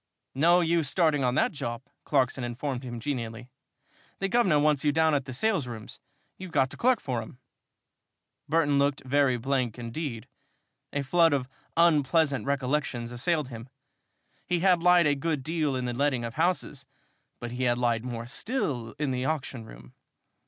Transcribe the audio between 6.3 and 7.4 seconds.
you've got to clerk for him."